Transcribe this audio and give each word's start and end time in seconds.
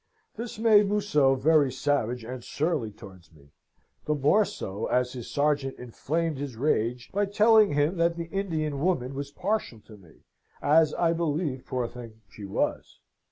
This 0.35 0.57
made 0.57 0.89
Museau 0.89 1.35
very 1.35 1.71
savage 1.71 2.23
and 2.23 2.43
surly 2.43 2.89
towards 2.91 3.31
me; 3.31 3.51
the 4.05 4.15
more 4.15 4.43
so 4.45 4.87
as 4.87 5.13
his 5.13 5.29
sergeant 5.29 5.77
inflamed 5.77 6.39
his 6.39 6.55
rage 6.55 7.11
by 7.13 7.27
telling 7.27 7.73
him 7.73 7.97
that 7.97 8.15
the 8.15 8.25
Indian 8.33 8.79
woman 8.83 9.13
was 9.13 9.29
partial 9.29 9.79
to 9.81 9.97
me 9.97 10.23
as 10.59 10.95
I 10.95 11.13
believe, 11.13 11.67
poor 11.67 11.87
thing, 11.87 12.21
she 12.31 12.45
was. 12.45 12.99